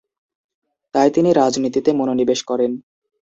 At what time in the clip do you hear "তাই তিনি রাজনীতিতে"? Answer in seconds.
0.95-1.89